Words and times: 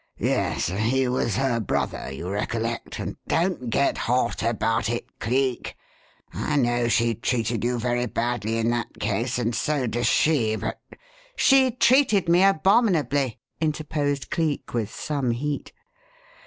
"Yes. 0.17 0.65
He 0.65 1.07
was 1.07 1.35
her 1.35 1.59
brother, 1.59 2.11
you 2.11 2.27
recollect, 2.27 2.97
and 2.97 3.17
don't 3.27 3.69
get 3.69 3.99
hot 3.99 4.41
about 4.41 4.89
it, 4.89 5.19
Cleek. 5.19 5.75
I 6.33 6.55
know 6.55 6.87
she 6.87 7.13
treated 7.13 7.63
you 7.63 7.77
very 7.77 8.07
badly 8.07 8.57
in 8.57 8.71
that 8.71 8.97
case, 8.99 9.37
and 9.37 9.53
so 9.53 9.85
does 9.85 10.07
she, 10.07 10.55
but" 10.55 10.81
"She 11.35 11.69
treated 11.69 12.27
me 12.27 12.41
abominably!" 12.43 13.37
interposed 13.59 14.31
Cleek, 14.31 14.73
with 14.73 14.91
some 14.91 15.29
heat. 15.29 15.71